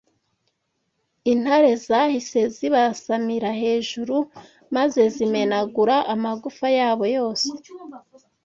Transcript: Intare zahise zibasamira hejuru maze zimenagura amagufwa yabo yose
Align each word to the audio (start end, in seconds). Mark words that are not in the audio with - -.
Intare 1.33 1.71
zahise 1.87 2.41
zibasamira 2.55 3.49
hejuru 3.61 4.17
maze 4.75 5.01
zimenagura 5.15 5.95
amagufwa 6.13 6.67
yabo 6.77 7.05
yose 7.17 7.47